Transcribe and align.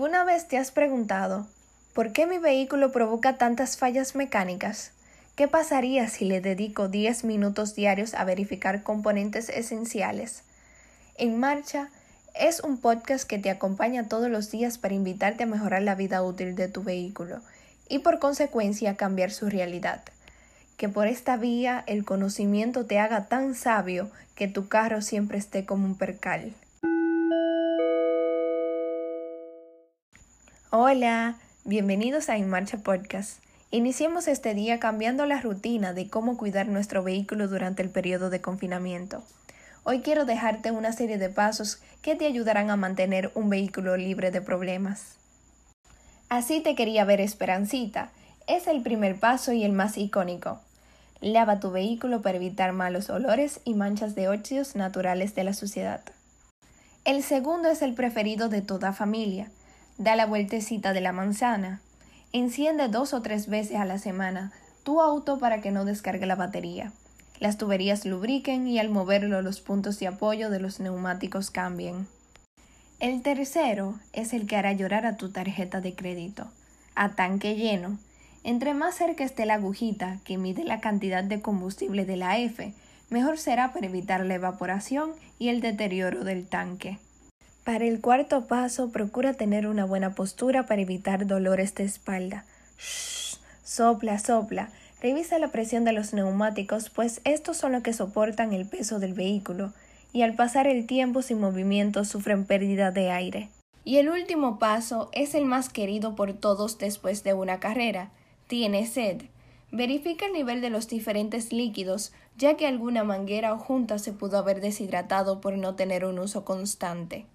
¿Alguna 0.00 0.24
vez 0.24 0.48
te 0.48 0.56
has 0.56 0.70
preguntado 0.70 1.46
por 1.92 2.12
qué 2.12 2.24
mi 2.24 2.38
vehículo 2.38 2.90
provoca 2.90 3.36
tantas 3.36 3.76
fallas 3.76 4.14
mecánicas? 4.14 4.92
¿Qué 5.36 5.46
pasaría 5.46 6.08
si 6.08 6.24
le 6.24 6.40
dedico 6.40 6.88
10 6.88 7.24
minutos 7.24 7.74
diarios 7.74 8.14
a 8.14 8.24
verificar 8.24 8.82
componentes 8.82 9.50
esenciales? 9.50 10.42
En 11.18 11.38
Marcha 11.38 11.90
es 12.34 12.60
un 12.60 12.78
podcast 12.78 13.28
que 13.28 13.36
te 13.36 13.50
acompaña 13.50 14.08
todos 14.08 14.30
los 14.30 14.50
días 14.50 14.78
para 14.78 14.94
invitarte 14.94 15.42
a 15.42 15.46
mejorar 15.46 15.82
la 15.82 15.96
vida 15.96 16.22
útil 16.22 16.54
de 16.56 16.68
tu 16.68 16.82
vehículo 16.82 17.42
y 17.86 17.98
por 17.98 18.20
consecuencia 18.20 18.96
cambiar 18.96 19.30
su 19.30 19.50
realidad. 19.50 20.00
Que 20.78 20.88
por 20.88 21.08
esta 21.08 21.36
vía 21.36 21.84
el 21.86 22.06
conocimiento 22.06 22.86
te 22.86 22.98
haga 22.98 23.26
tan 23.26 23.54
sabio 23.54 24.10
que 24.34 24.48
tu 24.48 24.66
carro 24.66 25.02
siempre 25.02 25.36
esté 25.36 25.66
como 25.66 25.84
un 25.84 25.98
percal. 25.98 26.54
Hola, 30.72 31.34
bienvenidos 31.64 32.28
a 32.28 32.36
En 32.36 32.48
Marcha 32.48 32.78
Podcast. 32.78 33.42
Iniciemos 33.72 34.28
este 34.28 34.54
día 34.54 34.78
cambiando 34.78 35.26
la 35.26 35.40
rutina 35.40 35.94
de 35.94 36.08
cómo 36.08 36.36
cuidar 36.36 36.68
nuestro 36.68 37.02
vehículo 37.02 37.48
durante 37.48 37.82
el 37.82 37.90
periodo 37.90 38.30
de 38.30 38.40
confinamiento. 38.40 39.24
Hoy 39.82 40.00
quiero 40.00 40.26
dejarte 40.26 40.70
una 40.70 40.92
serie 40.92 41.18
de 41.18 41.28
pasos 41.28 41.82
que 42.02 42.14
te 42.14 42.24
ayudarán 42.24 42.70
a 42.70 42.76
mantener 42.76 43.32
un 43.34 43.50
vehículo 43.50 43.96
libre 43.96 44.30
de 44.30 44.42
problemas. 44.42 45.16
Así 46.28 46.60
te 46.60 46.76
quería 46.76 47.04
ver 47.04 47.20
Esperancita. 47.20 48.12
Es 48.46 48.68
el 48.68 48.80
primer 48.80 49.18
paso 49.18 49.50
y 49.50 49.64
el 49.64 49.72
más 49.72 49.98
icónico. 49.98 50.60
Lava 51.20 51.58
tu 51.58 51.72
vehículo 51.72 52.22
para 52.22 52.36
evitar 52.36 52.72
malos 52.72 53.10
olores 53.10 53.58
y 53.64 53.74
manchas 53.74 54.14
de 54.14 54.28
óxidos 54.28 54.76
naturales 54.76 55.34
de 55.34 55.42
la 55.42 55.52
suciedad. 55.52 56.02
El 57.04 57.24
segundo 57.24 57.70
es 57.70 57.82
el 57.82 57.94
preferido 57.94 58.48
de 58.48 58.62
toda 58.62 58.92
familia 58.92 59.50
Da 60.00 60.16
la 60.16 60.24
vueltecita 60.24 60.94
de 60.94 61.02
la 61.02 61.12
manzana. 61.12 61.82
Enciende 62.32 62.88
dos 62.88 63.12
o 63.12 63.20
tres 63.20 63.48
veces 63.48 63.76
a 63.76 63.84
la 63.84 63.98
semana 63.98 64.50
tu 64.82 65.02
auto 65.02 65.38
para 65.38 65.60
que 65.60 65.72
no 65.72 65.84
descargue 65.84 66.24
la 66.24 66.36
batería. 66.36 66.90
Las 67.38 67.58
tuberías 67.58 68.06
lubriquen 68.06 68.66
y 68.66 68.78
al 68.78 68.88
moverlo 68.88 69.42
los 69.42 69.60
puntos 69.60 69.98
de 69.98 70.06
apoyo 70.06 70.48
de 70.48 70.58
los 70.58 70.80
neumáticos 70.80 71.50
cambien. 71.50 72.06
El 72.98 73.20
tercero 73.20 73.94
es 74.14 74.32
el 74.32 74.46
que 74.46 74.56
hará 74.56 74.72
llorar 74.72 75.04
a 75.04 75.18
tu 75.18 75.28
tarjeta 75.28 75.82
de 75.82 75.94
crédito. 75.94 76.50
A 76.94 77.10
tanque 77.10 77.56
lleno. 77.56 77.98
Entre 78.42 78.72
más 78.72 78.94
cerca 78.94 79.22
esté 79.22 79.44
la 79.44 79.56
agujita 79.56 80.16
que 80.24 80.38
mide 80.38 80.64
la 80.64 80.80
cantidad 80.80 81.24
de 81.24 81.42
combustible 81.42 82.06
de 82.06 82.16
la 82.16 82.38
F, 82.38 82.72
mejor 83.10 83.36
será 83.36 83.74
para 83.74 83.84
evitar 83.84 84.24
la 84.24 84.36
evaporación 84.36 85.10
y 85.38 85.50
el 85.50 85.60
deterioro 85.60 86.24
del 86.24 86.46
tanque. 86.46 86.98
Para 87.70 87.84
el 87.84 88.00
cuarto 88.00 88.48
paso, 88.48 88.90
procura 88.90 89.34
tener 89.34 89.68
una 89.68 89.84
buena 89.84 90.16
postura 90.16 90.66
para 90.66 90.82
evitar 90.82 91.28
dolores 91.28 91.72
de 91.76 91.84
espalda. 91.84 92.44
Shh, 92.80 93.38
sopla, 93.62 94.18
sopla. 94.18 94.70
Revisa 95.00 95.38
la 95.38 95.52
presión 95.52 95.84
de 95.84 95.92
los 95.92 96.12
neumáticos, 96.12 96.90
pues 96.90 97.20
estos 97.22 97.58
son 97.58 97.70
los 97.70 97.84
que 97.84 97.92
soportan 97.92 98.52
el 98.52 98.66
peso 98.66 98.98
del 98.98 99.14
vehículo, 99.14 99.72
y 100.12 100.22
al 100.22 100.34
pasar 100.34 100.66
el 100.66 100.88
tiempo 100.88 101.22
sin 101.22 101.38
movimiento 101.38 102.04
sufren 102.04 102.44
pérdida 102.44 102.90
de 102.90 103.12
aire. 103.12 103.50
Y 103.84 103.98
el 103.98 104.08
último 104.08 104.58
paso 104.58 105.08
es 105.12 105.36
el 105.36 105.44
más 105.44 105.68
querido 105.68 106.16
por 106.16 106.32
todos 106.32 106.76
después 106.76 107.22
de 107.22 107.34
una 107.34 107.60
carrera. 107.60 108.10
Tiene 108.48 108.84
sed. 108.84 109.22
Verifica 109.70 110.26
el 110.26 110.32
nivel 110.32 110.60
de 110.60 110.70
los 110.70 110.88
diferentes 110.88 111.52
líquidos, 111.52 112.12
ya 112.36 112.56
que 112.56 112.66
alguna 112.66 113.04
manguera 113.04 113.54
o 113.54 113.58
junta 113.58 114.00
se 114.00 114.12
pudo 114.12 114.38
haber 114.38 114.60
deshidratado 114.60 115.40
por 115.40 115.56
no 115.56 115.76
tener 115.76 116.04
un 116.04 116.18
uso 116.18 116.44
constante. 116.44 117.26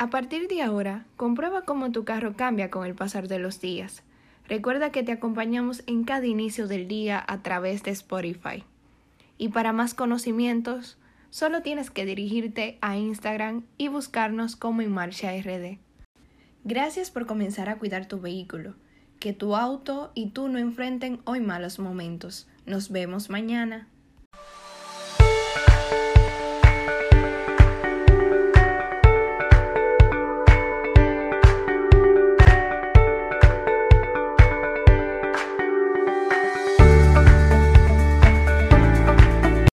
A 0.00 0.08
partir 0.08 0.48
de 0.48 0.62
ahora, 0.62 1.04
comprueba 1.18 1.66
cómo 1.66 1.92
tu 1.92 2.06
carro 2.06 2.34
cambia 2.34 2.70
con 2.70 2.86
el 2.86 2.94
pasar 2.94 3.28
de 3.28 3.38
los 3.38 3.60
días. 3.60 4.02
Recuerda 4.48 4.92
que 4.92 5.02
te 5.02 5.12
acompañamos 5.12 5.82
en 5.86 6.04
cada 6.04 6.24
inicio 6.24 6.66
del 6.66 6.88
día 6.88 7.22
a 7.28 7.42
través 7.42 7.82
de 7.82 7.90
Spotify. 7.90 8.64
Y 9.36 9.48
para 9.48 9.74
más 9.74 9.92
conocimientos, 9.92 10.96
solo 11.28 11.60
tienes 11.60 11.90
que 11.90 12.06
dirigirte 12.06 12.78
a 12.80 12.96
Instagram 12.96 13.64
y 13.76 13.88
buscarnos 13.88 14.56
como 14.56 14.80
En 14.80 14.90
Marcha 14.90 15.32
RD. 15.38 15.76
Gracias 16.64 17.10
por 17.10 17.26
comenzar 17.26 17.68
a 17.68 17.76
cuidar 17.76 18.08
tu 18.08 18.22
vehículo. 18.22 18.76
Que 19.18 19.34
tu 19.34 19.54
auto 19.54 20.12
y 20.14 20.30
tú 20.30 20.48
no 20.48 20.58
enfrenten 20.58 21.20
hoy 21.24 21.40
malos 21.40 21.78
momentos. 21.78 22.48
Nos 22.64 22.90
vemos 22.90 23.28
mañana. 23.28 23.86